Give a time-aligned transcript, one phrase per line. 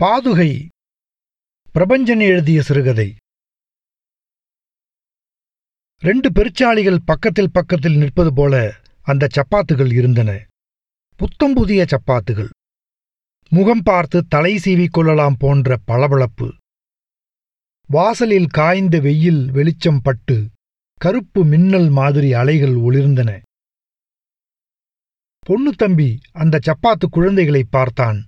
[0.00, 0.68] பாதுகை.
[1.74, 3.16] பிரபஞ்சன் எழுதிய சிறுகதை.
[5.98, 10.46] ரெண்டு பெருச்சாளிகள் பக்கத்தில் பக்கத்தில் நிற்பது போல அந்த சப்பாத்துகள் இருந்தன.
[11.16, 12.48] புத்தம் புதிய சப்பாத்துகள்.
[13.48, 16.52] முகம் பார்த்து தலை சீவிக் கொள்ளலாம் போன்ற பளபளப்பு.
[17.86, 20.50] வாசலில் காய்ந்த வெயில் வெளிச்சம் பட்டு
[20.94, 23.42] கருப்பு மின்னல் மாதிரி அலைகள் ஒளிர்ந்தன.
[25.38, 28.26] பொண்ணு தம்பி அந்த சப்பாத்து குழந்தைகளை பார்த்தான்.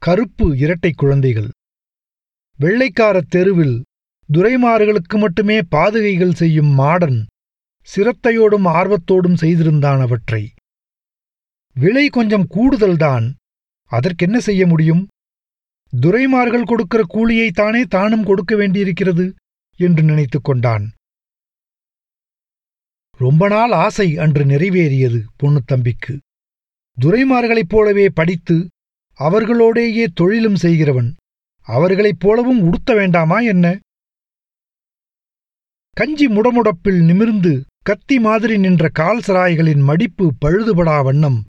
[0.00, 1.48] கருப்பு இரட்டை குழந்தைகள்.
[2.60, 3.84] வெள்ளைக்காரத் தெருவில்
[4.32, 7.26] துரைமார்களுக்கு மட்டுமே பாதுகைகள் செய்யும் மாடன்
[7.96, 10.52] சிரத்தையோடும் ஆர்வத்தோடும் செய்திருந்தான் அவற்றை.
[11.74, 13.34] விலை கொஞ்சம் கூடுதல்தான்.
[13.84, 15.08] அதற்கென்ன செய்ய முடியும்?
[16.00, 19.34] துரைமார்கள் கொடுக்கிற கூலியைத்தானே தானும் கொடுக்க வேண்டியிருக்கிறது?
[19.76, 20.92] என்று நினைத்துக் கொண்டான்.
[23.16, 26.18] ரொம்ப நாள் ஆசை அன்று நிறைவேறியது பொண்ணுத்தம்பிக்கு
[27.00, 28.68] துரைமார்களைப் போலவே படித்து
[29.20, 31.14] அவர்களோடேயே தொழிலும் செய்கிறவன்.
[31.66, 33.78] அவர்களைப் போலவும் உடுத்த வேண்டாமா என்ன?
[35.92, 41.44] கஞ்சி முடமுடப்பில் நிமிர்ந்து கத்தி மாதிரி நின்ற கால் சராய்களின் மடிப்பு பழுதுபடா வண்ணம்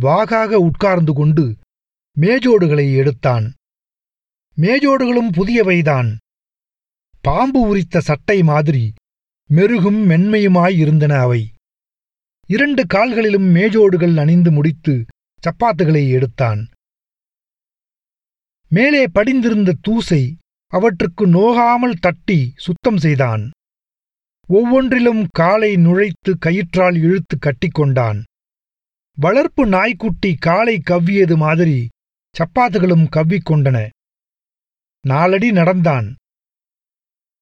[0.00, 1.56] வாகாக உட்கார்ந்து கொண்டு
[2.20, 3.54] மேஜோடுகளை எடுத்தான்.
[4.56, 6.16] மேஜோடுகளும் புதியவைதான்.
[7.20, 8.92] பாம்பு உரித்த சட்டை மாதிரி
[9.50, 11.52] மெருகும் மென்மையுமாயிருந்தன அவை.
[12.46, 15.04] இரண்டு கால்களிலும் மேஜோடுகள் அணிந்து முடித்து
[15.42, 16.68] சப்பாத்துகளை எடுத்தான்.
[18.68, 20.34] மேலே படிந்திருந்த தூசை
[20.66, 23.50] அவற்றுக்கு நோகாமல் தட்டி சுத்தம் செய்தான்.
[24.48, 28.22] ஒவ்வொன்றிலும் காலை நுழைத்து கயிற்றால் இழுத்து கட்டிக்கொண்டான்
[29.18, 31.88] வளர்ப்பு நாய்க்குட்டி காலை கவ்வியது மாதிரி
[32.34, 33.88] சப்பாத்துகளும் கவ்விக்கொண்டன
[35.04, 36.14] நாலடி நடந்தான்.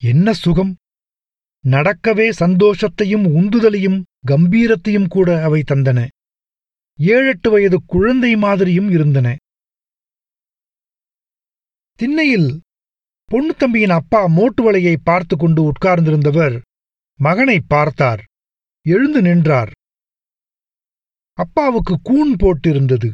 [0.03, 0.77] என்ன சுகம்?
[1.64, 6.06] நடக்கவே சந்தோஷத்தையும் உந்துதலையும் கம்பீரத்தையும் கூட அவை தந்தன.
[6.98, 9.36] ஏழெட்டு வயது குழந்தை மாதிரியும் இருந்தன.
[11.98, 12.61] திண்ணையில்
[13.31, 16.61] பொண்ணுத்தம்பியின் அப்பா மோட்டு வலையை பார்த்து கொண்டு உட்கார்ந்திருந்தவர்
[17.19, 18.22] மகனை பார்த்தார்.
[18.87, 19.71] எழுந்து நின்றார்.
[21.38, 23.12] அப்பாவுக்கு கூன் போட்டிருந்தது.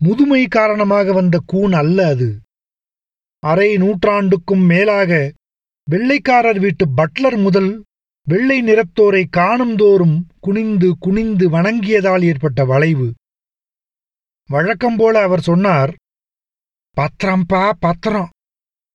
[0.00, 2.40] முதுமை காரணமாக வந்த கூன் அல்ல அது.
[3.42, 5.32] அரை நூற்றாண்டுக்கும் மேலாக
[5.88, 7.84] வெள்ளைக்காரர் வீட்டு பட்லர் முதல்
[8.26, 13.12] வெள்ளை நிறத்தோரை காணும்தோறும் குனிந்து குனிந்து வணங்கியதால் ஏற்பட்ட வளைவு.
[14.50, 15.92] வழக்கம்போல அவர் சொன்னார்
[16.96, 18.28] பத்திரம்பா பத்திரம்.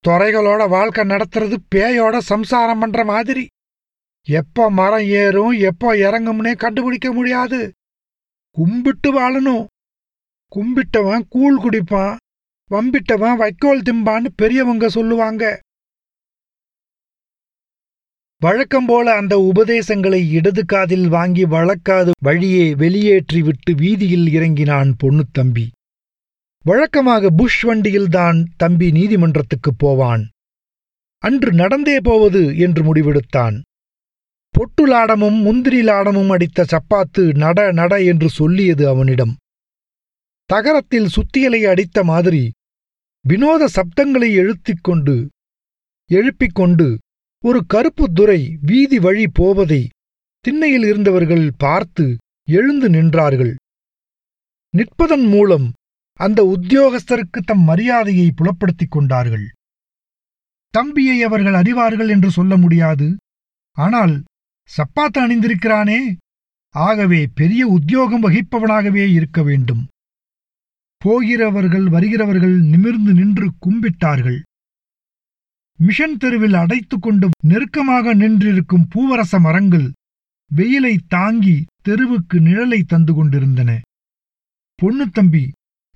[0.08, 3.48] துறைகளோட வாழ்க்கை நடத்துறது பேயோட சம்சாரம் பண்ற மாதிரி.
[4.28, 7.72] எப்போ மரம் ஏறும் எப்போ இறங்கும்னே கண்டுபிடிக்க முடியாது.
[8.56, 9.66] கும்பிட்டு வாழணும்.
[10.56, 12.16] கும்பிட்டவன் கூழ் குடிப்பான்.
[12.72, 15.62] வம்பிட்டவன் வைக்கோல் திம்பான்னு பெரியவங்க சொல்லுவாங்க.
[18.42, 25.66] வழக்கம்போல அந்த உபதேசங்களை இடது காதில் வாங்கி வழக்காது வழியே வெளியேற்றி விட்டு வீதியில் இறங்கினான் பொண்ணுத்தம்பி
[26.64, 30.28] வழக்கமாக புஷ் வண்டியில்தான் தம்பி நீதிமன்றத்துக்குப் போவான்.
[31.18, 33.62] அன்று நடந்தே போவது என்று முடிவெடுத்தான்.
[34.54, 39.36] பொட்டுலாடமும் முந்திரி லாடமும் அடித்த சப்பாத்து நட நட என்று சொல்லியது அவனிடம்.
[40.46, 42.52] தகரத்தில் சுத்தியலை அடித்த மாதிரி
[43.28, 45.30] வினோத சப்தங்களை எழுத்திக் கொண்டு
[46.10, 46.98] எழுப்பிக் கொண்டு
[47.44, 49.90] ஒரு கருப்பு துரை வீதி வழி போவதை
[50.40, 52.18] திண்ணையில் இருந்தவர்கள் பார்த்து
[52.52, 53.56] எழுந்து நின்றார்கள்.
[54.78, 55.72] நிற்பதன் மூலம்
[56.20, 59.46] அந்த உத்தியோகஸ்தருக்கு தம் மரியாதையை புலப்படுத்திக் கொண்டார்கள்.
[60.74, 63.08] தம்பியை அவர்கள் அறிவார்கள் என்று சொல்ல முடியாது.
[63.78, 64.16] ஆனால்
[64.70, 66.00] சப்பாத்து அணிந்திருக்கிறானே
[66.76, 69.84] ஆகவே பெரிய உத்தியோகம் வகிப்பவனாகவே இருக்க வேண்டும்.
[71.02, 74.40] போகிறவர்கள் வருகிறவர்கள் நிமிர்ந்து நின்று கும்பிட்டார்கள்.
[75.80, 79.88] மிஷன் தெருவில் அடைத்துக் கொண்டு நெருக்கமாக நின்றிருக்கும் பூவரச மரங்கள்
[80.52, 83.72] வெயிலை தாங்கி தெருவுக்கு நிழலை தந்து கொண்டிருந்தன.
[84.80, 85.44] பொண்ணுத்தம்பி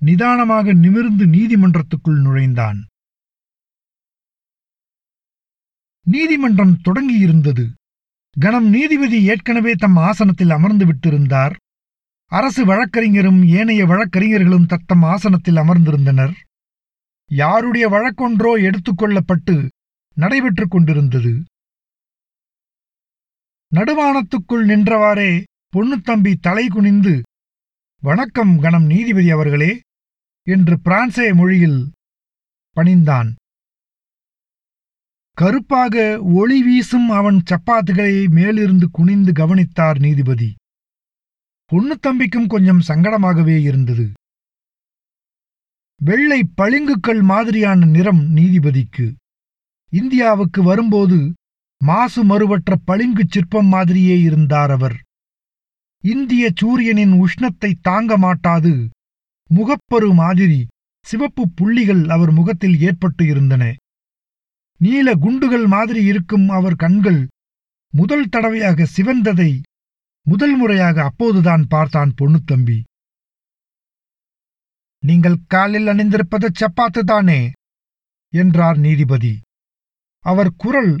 [0.00, 2.86] நிதானமாக நிமிர்ந்து நீதிமன்றத்துக்குள் நுழைந்தான்.
[6.02, 7.72] நீதிமன்றம் தொடங்கியிருந்தது.
[8.40, 11.54] கணம் நீதிபதி ஏற்கனவே தம் ஆசனத்தில் அமர்ந்து விட்டிருந்தார்.
[12.24, 16.34] அரசு வழக்கறிஞரும் ஏனைய வழக்கறிஞர்களும் தத்தம் ஆசனத்தில் அமர்ந்திருந்தனர்.
[17.30, 19.68] யாருடைய வழக்கொன்றோ எடுத்துக்கொள்ளப்பட்டு
[20.14, 21.42] நடைபெற்றுக் கொண்டிருந்தது.
[23.74, 25.42] நடுவானத்துக்குள் நின்றவாறே
[25.76, 27.22] பொண்ணுத்தம்பி தலை குனிந்து
[28.04, 29.80] வணக்கம் கணம் நீதிபதி அவர்களே
[30.42, 31.92] என்று பிரான்சே மொழியில்
[32.76, 33.34] பணிந்தான்.
[35.30, 40.54] கருப்பாக ஒளி வீசும் அவன் சப்பாத்துகளை மேலிருந்து குனிந்து கவனித்தார் நீதிபதி.
[41.72, 44.10] பொண்ணுத்தம்பிக்கும் கொஞ்சம் சங்கடமாகவே இருந்தது.
[46.04, 49.14] வெள்ளை பளிங்குக்கள் மாதிரியான நிறம் நீதிபதிக்கு.
[49.90, 51.32] இந்தியாவுக்கு வரும்போது
[51.84, 55.03] மாசு மறுவற்ற பளிங்குச் சிற்பம் மாதிரியே இருந்தார் அவர்.
[56.04, 58.72] இந்திய சூரியனின் உஷ்ணத்தை தாங்க மாட்டாது.
[59.50, 60.60] முகப்பரு மாதிரி
[61.06, 63.64] சிவப்பு புள்ளிகள் அவர் முகத்தில் ஏற்பட்டு இருந்தன.
[64.80, 67.20] நீல குண்டுகள் மாதிரி இருக்கும் அவர் கண்கள்
[67.92, 69.50] முதல் தடவையாக சிவந்ததை
[70.26, 72.78] முதல் முறையாக அப்போதுதான் பார்த்தான் பொண்ணுத்தம்பி
[75.02, 77.40] நீங்கள் காலில் அணிந்திருப்பது சப்பாத்து தானே?
[78.32, 79.34] என்றார் நீதிபதி.
[80.24, 80.94] அவர் குரல்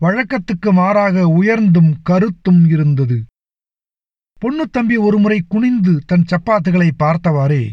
[0.00, 3.18] வழக்கத்துக்கு மாறாக உயர்ந்தும் கருத்தும் இருந்தது.
[4.42, 7.64] பொண்ணுத்தம்பி ஒருமுறை குனிந்து தன் சப்பாத்துகளை பார்த்தவாறே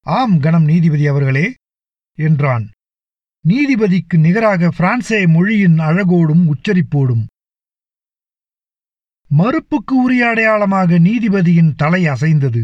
[0.00, 1.46] ஆம் கணம் நீதிபதி அவர்களே
[2.18, 2.64] என்றான்.
[3.44, 7.24] நீதிபதிக்கு நிகராக பிரான்சே மொழியின் அழகோடும் உச்சரிப்போடும்.
[9.30, 12.62] மறுப்புக்கு உரிய அடையாளமாக நீதிபதியின் தலை அசைந்தது.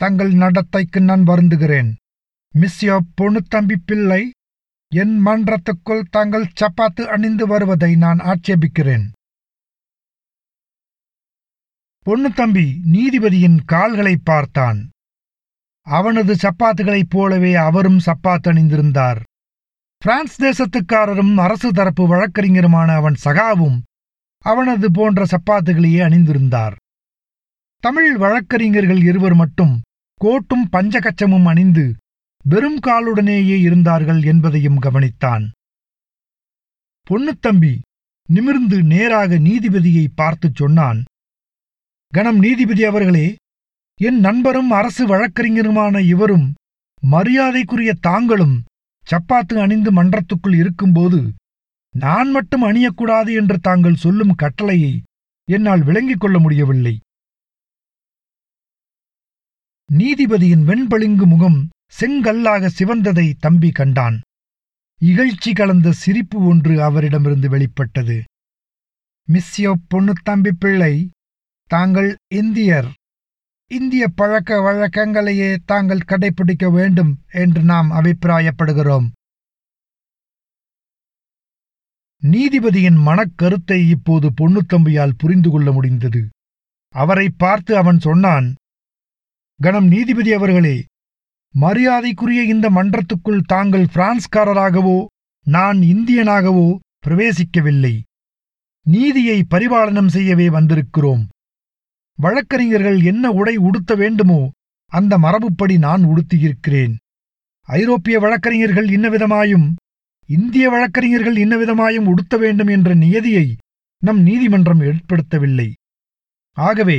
[0.00, 1.90] தங்கள் நடத்தைக்கு நான் வருந்துகிறேன்.
[2.54, 4.22] மிஸ்யோ பொண்ணுத்தம்பி பிள்ளை
[4.92, 9.06] என் மன்றத்துக்குள் தாங்கள் சப்பாத்து அணிந்து வருவதை நான் ஆட்சேபிக்கிறேன்.
[12.08, 14.88] பொண்ணுத்தம்பி நீதிபதியின் கால்களை பார்த்தான்.
[15.80, 19.20] அவனது சப்பாத்துகளைப் போலவே அவரும் சப்பாத்து அணிந்திருந்தார்.
[19.96, 23.80] பிரான்ஸ் தேசத்துக்காரரும் அரசு தரப்பு வழக்கறிஞருமான அவன் சகாவும்
[24.38, 26.72] அவனது போன்ற சப்பாத்துகளையே அணிந்திருந்தார்.
[27.76, 29.80] தமிழ் வழக்கறிஞர்கள் இருவர் மட்டும்
[30.20, 31.94] கோட்டும் பஞ்சகச்சமும் அணிந்து
[32.44, 35.48] வெறும் காலுடனேயே இருந்தார்கள் என்பதையும் கவனித்தான்.
[37.10, 37.78] பொன்னுத்தம்பி
[38.26, 41.02] நிமிர்ந்து நேராக நீதிபதியை பார்த்துச் சொன்னான்
[42.12, 43.26] கணம் நீதிபதி அவர்களே
[44.00, 46.46] என் நண்பரும் அரசு வழக்கறிஞருமான இவரும்
[47.02, 48.54] மரியாதைக்குரிய தாங்களும்
[49.06, 51.20] சப்பாத்து அணிந்து மன்றத்துக்குள் இருக்கும்போது
[51.94, 54.94] நான் மட்டும் அணியக்கூடாது என்று தாங்கள் சொல்லும் கட்டளையை
[55.48, 56.94] என்னால் விளங்கிக் கொள்ள முடியவில்லை.
[59.88, 61.60] நீதிபதியின் வெண்பளிங்கு முகம்
[62.00, 64.16] செங்கல்லாக சிவந்ததை தம்பி கண்டான்.
[65.00, 68.18] இகழ்ச்சி கலந்த சிரிப்பு ஒன்று அவரிடமிருந்து வெளிப்பட்டது.
[69.28, 70.94] மிஸ்யோ பொண்ணுத்தம்பி பிள்ளை
[71.68, 72.88] தாங்கள் இந்தியர்.
[73.70, 79.08] இந்திய பழக்க வழக்கங்களையே தாங்கள் கடைபிடிக்க வேண்டும் என்று நாம் அபிப்பிராயப்படுகிறோம்.
[82.22, 86.22] நீதிபதியின் மனக்கருத்தை இப்போது பொன்னுத்தம்பியால் புரிந்து கொள்ள முடிந்தது.
[86.94, 88.48] அவரை பார்த்து அவன் சொன்னான்
[89.60, 90.76] கணம் நீதிபதி அவர்களே
[91.54, 94.98] மரியாதைக்குரிய இந்த மன்றத்துக்குள் தாங்கள் பிரான்ஸ்காரராகவோ
[95.46, 96.68] நான் இந்தியனாகவோ
[97.06, 97.94] பிரவேசிக்கவில்லை.
[98.86, 101.24] நீதியை பரிபாலனம் செய்யவே வந்திருக்கிறோம்.
[102.20, 104.40] வழக்கறிஞர்கள் என்ன உடை உடுத்த வேண்டுமோ
[104.92, 106.94] அந்த மரபுப்படி நான் உடுத்தியிருக்கிறேன்.
[107.68, 109.66] ஐரோப்பிய வழக்கறிஞர்கள் இன்னவிதமாயும்
[110.28, 113.46] இந்திய வழக்கறிஞர்கள் இன்னவிதமாயும் உடுத்த வேண்டும் என்ற நியதியை
[114.02, 115.68] நம் நீதிமன்றம் ஏற்படுத்தவில்லை.
[116.56, 116.98] ஆகவே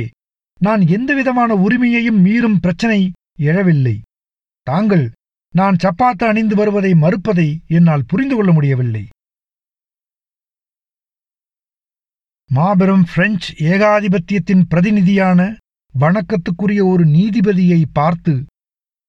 [0.60, 3.00] நான் எந்தவிதமான உரிமையையும் மீறும் பிரச்சனை
[3.40, 3.96] எழவில்லை.
[4.66, 5.06] தாங்கள்
[5.54, 9.04] நான் சப்பாத்து அணிந்து வருவதை மறுப்பதை என்னால் புரிந்து கொள்ள முடியவில்லை.
[12.50, 15.40] மாபெரும் பிரெஞ்சு ஏகாதிபத்தியத்தின் பிரதிநிதியான
[15.94, 18.34] வணக்கத்துக்குரிய ஒரு நீதிபதியை பார்த்து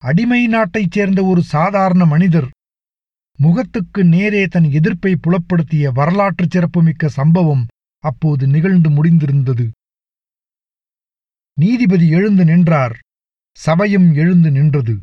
[0.01, 2.49] அடிமை நாட்டைச் சேர்ந்த ஒரு சாதாரண மனிதர்
[3.39, 7.63] முகத்துக்கு நேரே தன் எதிர்ப்பை புலப்படுத்திய வரலாற்றுச் சிறப்புமிக்க சம்பவம்
[8.03, 9.65] அப்போது நிகழ்ந்து முடிந்திருந்தது.
[11.57, 12.95] நீதிபதி எழுந்து நின்றார்.
[13.57, 14.95] சபையும் எழுந்து நின்றது.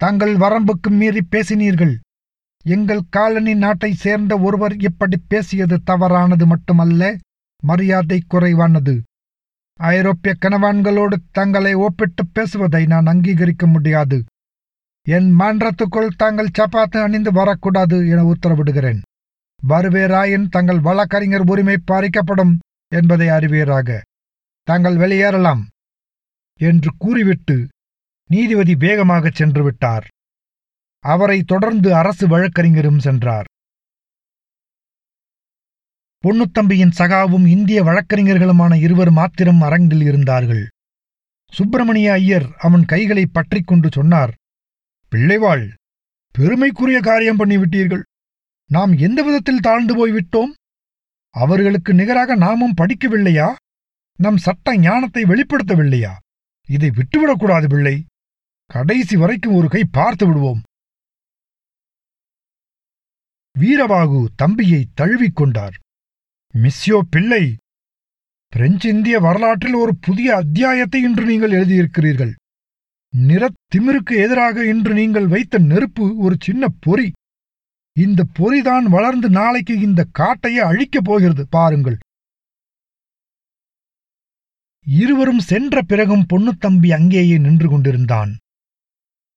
[0.00, 1.94] தாங்கள் வரம்புக்கு மீறி பேசினீர்கள்.
[2.64, 7.16] எங்கள் காலனி நாட்டைச் சேர்ந்த ஒருவர் இப்படி பேசியது தவறானது மட்டுமல்ல
[7.62, 9.02] மரியாதை குறைவானது.
[9.74, 14.24] ஐரோப்பிய கணவான்களோடு தங்களை ஒப்பிட்டு பேசுவதை நான் அங்கீகரிக்க முடியாது.
[15.08, 19.00] என் மன்றத்துக்குள் தாங்கள் சப்பாத்து அணிந்து வரக்கூடாது என உத்தரவிடுகிறேன்.
[19.68, 22.58] வருவேராயின் தங்கள் வழக்கறிஞர் உரிமை பறிக்கப்படும்
[22.94, 24.02] என்பதை அறிவீராக.
[24.62, 25.62] தாங்கள் வெளியேறலாம்.
[26.58, 27.68] என்று கூறிவிட்டு
[28.26, 30.06] நீதிபதி வேகமாகச் சென்று விட்டார்.
[31.04, 33.48] அவரை தொடர்ந்து அரசு வழக்கறிஞரும் சென்றார்.
[36.24, 40.64] பொன்னுத்தம்பியின் சகாவும் இந்திய வழக்கறிஞர்களுமான இருவர் மாத்திரம் அரங்கில் இருந்தார்கள்.
[41.52, 44.32] சுப்பிரமணிய ஐயர் அவன் கைகளை பற்றிக் கொண்டு சொன்னார்
[45.12, 45.64] பிள்ளைவாள்
[46.34, 48.02] பெருமைக்குரிய காரியம் பண்ணிவிட்டீர்கள்.
[48.70, 50.52] நாம் எந்த விதத்தில் தாழ்ந்து போய்விட்டோம்?
[51.34, 53.48] அவர்களுக்கு நிகராக நாமும் படிக்கவில்லையா?
[54.18, 56.12] நம் சட்ட ஞானத்தை வெளிப்படுத்தவில்லையா?
[56.68, 58.04] இதை விட்டுவிடக்கூடாது பிள்ளை.
[58.70, 60.60] கடைசி வரைக்கும் ஒரு கை பார்த்து விடுவோம்.
[63.58, 65.76] வீரபாகு தம்பியை தழுவிக்கொண்டார்.
[66.54, 67.56] மிஸ்யோ பிள்ளை
[68.52, 72.32] பிரெஞ்சு இந்திய வரலாற்றில் ஒரு புதிய அத்தியாயத்தை இன்று நீங்கள் எழுதியிருக்கிறீர்கள்.
[73.12, 77.08] நிறத்திமிருக்கு எதிராக இன்று நீங்கள் வைத்த நெருப்பு ஒரு சின்ன பொறி.
[77.96, 81.98] இந்த பொறிதான் வளர்ந்து நாளைக்கு இந்த காட்டையே அழிக்கப் போகிறது பாருங்கள்.
[84.86, 88.32] இருவரும் சென்ற பிறகும் பொன்னுத்தம்பி அங்கேயே நின்று கொண்டிருந்தான்.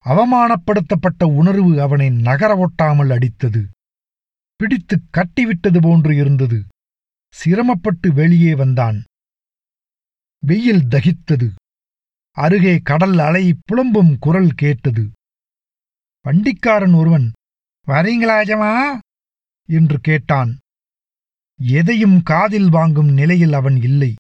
[0.06, 3.62] அவமானப்படுத்தப்பட்ட உணர்வு அவனை நகர ஒட்டாமல் அடித்தது.
[4.64, 6.58] பிடித்து கட்டிவிட்டது போன்று இருந்தது.
[7.34, 9.04] சிரமப்பட்டு வெளியே வந்தான்.
[10.44, 11.48] வெயில் தகித்தது.
[12.38, 15.04] அருகே கடல் அலை புலம்பும் குரல் கேட்டது.
[16.26, 17.32] வண்டிக்காரன் ஒருவன்
[17.88, 18.74] வரீங்களாஜமா
[19.70, 20.58] என்று கேட்டான்.
[21.60, 24.12] எதையும் காதில் வாங்கும் நிலையில் அவன் இல்லை.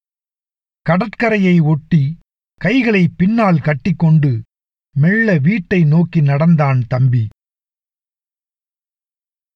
[0.81, 2.03] கடற்கரையை ஒட்டி
[2.57, 4.31] கைகளை பின்னால் கட்டிக்கொண்டு
[4.95, 7.27] மெல்ல வீட்டை நோக்கி நடந்தான் தம்பி.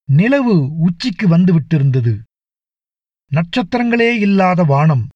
[0.10, 2.22] நிலவு உச்சிக்கு வந்துவிட்டிருந்தது.
[3.32, 5.08] நட்சத்திரங்களே இல்லாத வானம்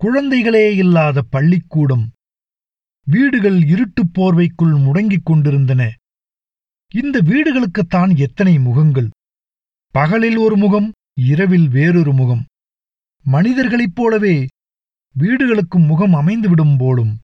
[0.00, 2.10] குழந்தைகளே இல்லாத பள்ளிக்கூடம்
[3.04, 5.96] வீடுகள் இருட்டுப் போர்வைக்குள் முடங்கிக் கொண்டிருந்தன.
[6.94, 9.10] இந்த வீடுகளுக்குத்தான் எத்தனை முகங்கள்?
[9.88, 12.46] பகலில் ஒரு முகம் இரவில் வேறொரு முகம்.
[13.22, 14.46] மனிதர்களைப் போலவே
[15.18, 17.18] வீடுகளுக்கும் முகம் அமைந்துவிடும் போலும்.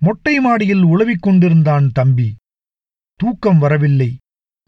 [0.00, 2.36] மொட்டை மாடியில் உளவிக் கொண்டிருந்தான் தம்பி.
[3.14, 4.18] தூக்கம் வரவில்லை.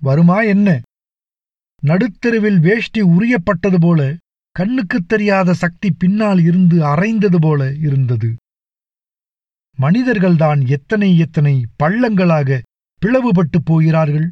[0.04, 0.80] வருமா என்ன?
[1.82, 4.16] நடுத்தெருவில் வேஷ்டி உரியப்பட்டது போல
[4.50, 8.28] கண்ணுக்குத் தெரியாத சக்தி பின்னால் இருந்து அரைந்தது போல இருந்தது.
[9.78, 12.62] மனிதர்கள்தான் எத்தனை எத்தனை பள்ளங்களாக
[13.02, 14.28] பிளவுபட்டுப் போகிறார்கள்.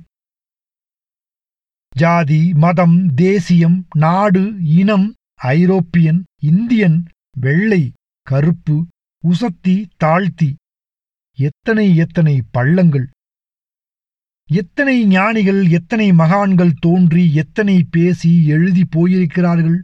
[1.96, 4.42] ஜாதி மதம் தேசியம் நாடு
[4.80, 7.04] இனம் ஐரோப்பியன் இந்தியன்
[7.38, 8.76] வெள்ளை கருப்பு
[9.24, 10.50] உசத்தி தாழ்த்தி
[11.38, 13.08] எத்தனை எத்தனை பள்ளங்கள்.
[14.48, 19.78] எத்தனை ஞானிகள் எத்தனை மகான்கள் தோன்றி எத்தனை பேசி எழுதி போயிருக்கிறார்கள்?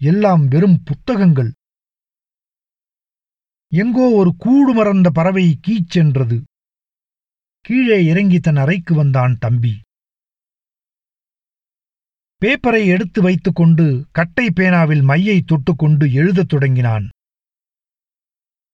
[0.00, 1.52] எல்லாம் வெறும் புத்தகங்கள்.
[3.72, 6.42] எங்கோ ஒரு கூடு மறந்த பறவை கீச்சென்றது
[7.58, 9.74] கீழே இறங்கி தன் அறைக்கு வந்தான் தம்பி.
[12.42, 17.08] பேப்பரை எடுத்து வைத்துக்கொண்டு கட்டை பேனாவில் மையை தொட்டுக்கொண்டு எழுதத் தொடங்கினான்.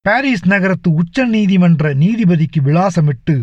[0.01, 3.37] பாரிஸ் நகரத்து உச்ச நீதிமன்ற நீதிபதிக்கு விளாசமிட்டு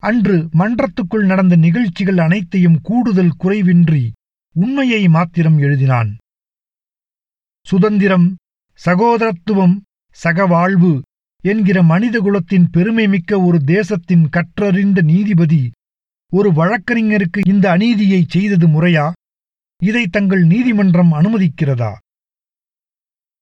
[0.00, 4.10] அன்று மன்றத்துக்குள் நடந்த நிகழ்ச்சிகள் அனைத்தையும் கூடுதல் குறைவின்றி
[4.54, 6.10] உண்மையை மாத்திரம் எழுதினான்.
[7.66, 8.36] சுதந்திரம்
[8.84, 9.80] சகோதரத்துவம்
[10.24, 11.00] சகவாழ்வு
[11.42, 15.70] என்கிற மனிதகுலத்தின் பெருமைமிக்க ஒரு தேசத்தின் கற்றறிந்த நீதிபதி
[16.32, 19.10] ஒரு வழக்கறிஞருக்கு இந்த அநீதியை செய்தது முறையா?
[19.82, 21.92] இதை தங்கள் நீதிமன்றம் அனுமதிக்கிறதா?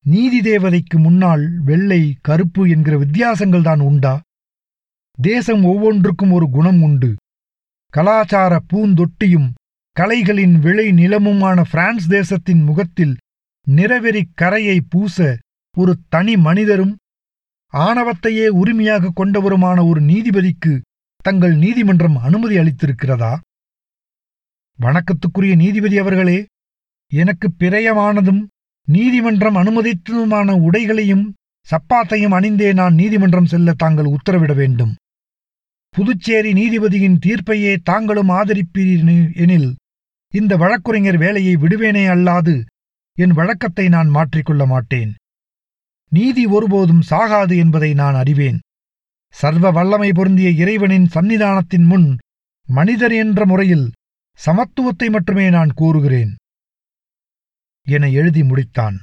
[0.05, 4.21] நீதி தேவதைக்கு முன்னால் வெள்ளை கருப்பு என்கிற வித்தியாசங்கள்தான் உண்டா?
[5.19, 7.17] தேசம் ஒவ்வொன்றுக்கும் ஒரு குணம் உண்டு.
[7.95, 9.49] கலாச்சார பூந்தொட்டியும்
[9.97, 13.15] கலைகளின் விளை நிலமுமான பிரான்ஸ் தேசத்தின் முகத்தில்
[13.67, 15.37] நிறவெறி கரையை பூச
[15.77, 16.93] ஒரு தனி மனிதரும்
[17.73, 20.81] ஆணவத்தையே உரிமையாக கொண்டவருமான ஒரு நீதிபதிக்கு
[21.23, 23.33] தங்கள் நீதிமன்றம் அனுமதி அளித்திருக்கிறதா?
[24.79, 26.39] வணக்கத்துக்குரிய நீதிபதி அவர்களே
[27.13, 28.41] எனக்கு பிரயமானதும்
[28.89, 31.27] நீதிமன்றம் அனுமதித்ததுமான உடைகளையும்
[31.69, 34.95] சப்பாத்தையும் அணிந்தே நான் நீதிமன்றம் செல்ல தாங்கள் உத்தரவிட வேண்டும்.
[35.95, 39.05] புதுச்சேரி நீதிபதியின் தீர்ப்பையே தாங்களும் ஆதரிப்பீர்
[39.35, 39.71] எனில்
[40.35, 42.55] இந்த வழக்குரைஞர் வேலையை விடுவேனே அல்லாது
[43.17, 45.13] என் வழக்கத்தை நான் மாற்றிக்கொள்ள மாட்டேன்.
[46.13, 48.59] நீதி ஒருபோதும் சாகாது என்பதை நான் அறிவேன்.
[49.35, 52.09] சர்வ வல்லமை பொருந்திய இறைவனின் சன்னிதானத்தின் முன்
[52.69, 53.87] மனிதர் என்ற முறையில்
[54.39, 56.33] சமத்துவத்தை மட்டுமே நான் கூறுகிறேன்.
[57.87, 58.97] என எழுதி முடித்தான்.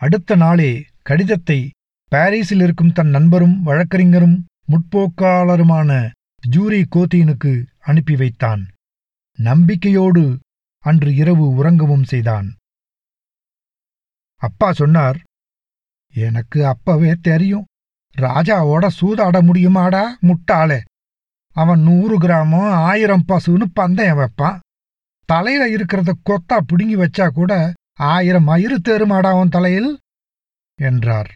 [0.00, 1.58] அடுத்த நாளே கடிதத்தை
[2.12, 4.36] பாரிஸில் இருக்கும் தன் நண்பரும் வழக்கறிஞரும்
[4.68, 6.10] முற்போக்காளருமான
[6.50, 8.68] ஜூரி கோத்தீனுக்கு அனுப்பி வைத்தான்.
[9.38, 10.38] நம்பிக்கையோடு
[10.78, 12.54] அன்று இரவு உறங்கவும் செய்தான்.
[14.36, 15.20] அப்பா சொன்னார்
[16.14, 17.64] எனக்கு அப்பவே தெரியும்.
[18.18, 20.80] ராஜாவோட சூதாட முடியுமாடா முட்டாளே?
[21.52, 24.58] அவன் நூறு கிராமம் ஆயிரம் பசுன்னு பந்தயம் வைப்பான்.
[25.24, 29.98] தலையில இருக்கிறத கொத்தா பிடுங்கி வச்சா கூட ஆயிரம் மயிறு தேருமாடா அவன் தலையில்?
[30.82, 31.34] என்றார்.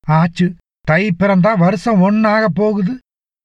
[0.00, 0.54] ஆச்சு.
[0.86, 2.92] தை பிறந்தா வருஷம் ஒன்னாக போகுது.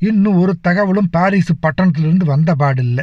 [0.01, 3.01] இன்னும் ஒரு தகவலும் பாரிஸ் பட்டணத்திலிருந்து வந்த பாடில்ல.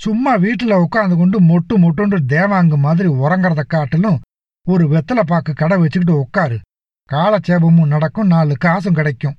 [0.00, 4.18] சும்மா வீட்டுல உட்காந்து கொண்டு மொட்டு மொட்டுன்ற தேவாங்கு மாதிரி உறங்கறத காட்டிலும்
[4.66, 6.58] ஒரு வெத்தலை பாக்கு கடை வச்சுக்கிட்டு உட்காரு
[7.08, 9.38] காலச்சேபமும் நடக்கும் நாலு காசும் கிடைக்கும்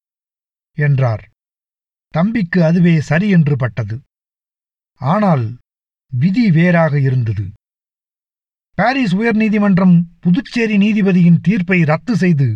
[0.78, 1.24] என்றார்.
[2.14, 3.96] தம்பிக்கு அதுவே சரி என்று பட்டது.
[5.02, 5.46] ஆனால்
[6.12, 7.46] விதி வேறாக இருந்தது.
[8.78, 12.48] பாரிஸ் உயர்நீதிமன்றம் புதுச்சேரி நீதிபதியின் தீர்ப்பை ரத்து செய்து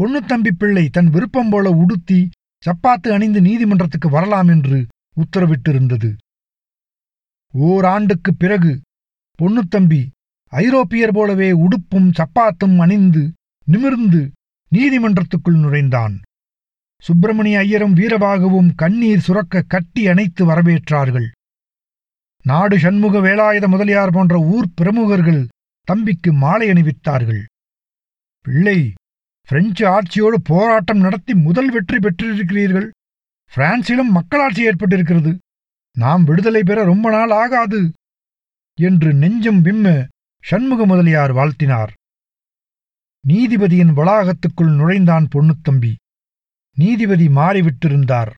[0.00, 2.30] பொன்னுத்தம்பி பிள்ளை தன் விருப்பம் போல உடுத்தி
[2.66, 6.16] சப்பாத்து அணிந்து நீதிமன்றத்துக்கு வரலாம் என்று உத்தரவிட்டிருந்தது.
[7.54, 8.80] ஓராண்டுக்குப் பிறகு
[9.42, 10.06] பொன்னுத்தம்பி
[10.44, 13.32] ஐரோப்பியர் போலவே உடுப்பும் சப்பாத்தும் அணிந்து
[13.64, 14.30] நிமிர்ந்து
[14.74, 16.20] நீதிமன்றத்துக்குள் நுழைந்தான்.
[17.02, 21.26] சுப்பிரமணிய ஐயரும் வீரபாகுவும் கண்ணீர் சுரக்க கட்டி அணைத்து வரவேற்றார்கள்.
[22.42, 25.48] நாடு சண்முக வேலாயுத முதலியார் போன்ற ஊர் பிரமுகர்கள்
[25.82, 27.42] தம்பிக்கு மாலை அணிவித்தார்கள்.
[28.40, 28.92] பிள்ளை
[29.50, 32.90] பிரெஞ்சு ஆட்சியோடு போராட்டம் நடத்தி முதல் வெற்றி பெற்றிருக்கிறீர்கள்.
[33.54, 35.36] பிரான்சிலும் மக்களாட்சி ஏற்பட்டிருக்கிறது.
[35.96, 37.92] நாம் விடுதலை பெற ரொம்ப நாள் ஆகாது
[38.78, 40.06] என்று நெஞ்சம் விம்ம
[40.42, 41.92] சண்முக முதலியார் வாழ்த்தினார்.
[43.28, 45.92] நீதிபதியின் வளாகத்துக்குள் நுழைந்தான் பொன்னுத்தம்பி.
[46.76, 48.32] நீதிபதி மாறிவிட்டிருந்தார்.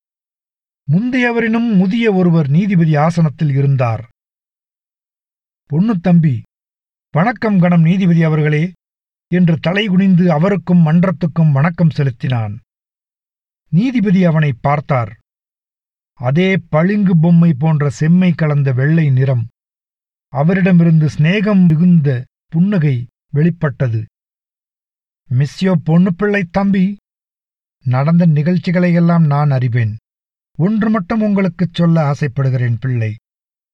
[0.89, 4.09] முந்தையவரினும் முதிய ஒருவர் நீதிபதி ஆசனத்தில் இருந்தார்.
[5.71, 6.43] பொன்னுத்தம்பி
[7.11, 8.73] வணக்கம் கணம் நீதிபதி அவர்களே
[9.33, 12.59] என்று தலைகுனிந்து அவருக்கும் மன்றத்துக்கும் வணக்கம் செலுத்தினான்.
[13.69, 15.19] நீதிபதி அவனை பார்த்தார்.
[16.13, 19.49] அதே பளிங்கு பொம்மை போன்ற செம்மை கலந்த வெள்ளை நிறம்.
[20.29, 24.07] அவரிடமிருந்து சிநேகம் மிகுந்த புன்னகை வெளிப்பட்டது.
[25.31, 26.97] மிஸ்யோ பொண்ணுப்பிள்ளை தம்பி
[27.85, 29.97] நடந்த நிகழ்ச்சிகளையெல்லாம் நான் அறிவேன்.
[30.57, 33.17] ஒன்று மட்டும் உங்களுக்குச் சொல்ல ஆசைப்படுகிறேன் பிள்ளை.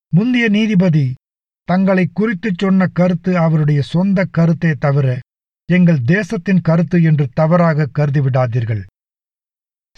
[0.09, 1.15] முந்தைய நீதிபதி
[1.65, 5.19] தங்களை குறித்துச் சொன்ன கருத்து அவருடைய சொந்த கருத்தே தவிர
[5.70, 8.84] எங்கள் தேசத்தின் கருத்து என்று தவறாக கருதிவிடாதீர்கள்.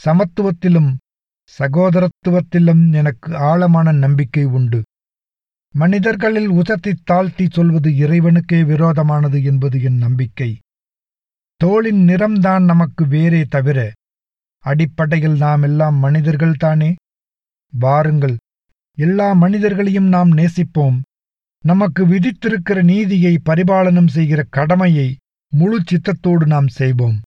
[0.04, 0.94] சமத்துவத்திலும்
[1.58, 4.82] சகோதரத்துவத்திலும் எனக்கு ஆழமான நம்பிக்கை உண்டு.
[5.74, 10.58] மனிதர்களில் உசத்தி தாழ்த்தி சொல்வது இறைவனுக்கே விரோதமானது என்பது என் நம்பிக்கை.
[11.56, 13.92] தோளின் நிறம்தான் நமக்கு வேறே தவிர
[14.64, 16.94] அடிப்படையில் நாம் எல்லாம் மனிதர்கள்தானே
[17.72, 18.36] வாருங்கள்
[18.98, 21.00] எல்லா மனிதர்களையும் நாம் நேசிப்போம்.
[21.64, 25.08] நமக்கு விதித்திருக்கிற நீதியை பரிபாலனம் செய்கிற கடமையை
[25.52, 27.20] முழு சித்தத்தோடு நாம் செய்வோம்.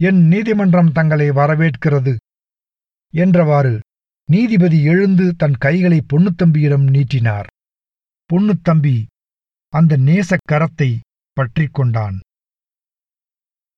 [0.00, 2.16] என் நீதிமன்றம் தங்களை வரவேற்கிறது.
[3.12, 3.80] என்றவாறு
[4.24, 7.46] நீதிபதி எழுந்து தன் கைகளை பொன்னுத்தம்பியிடம் நீட்டினார்.
[8.32, 9.06] பொன்னுத்தம்பி
[9.68, 11.00] அந்த நேசக் பற்றிக்கொண்டான்
[11.32, 12.20] பற்றிக் கொண்டான்.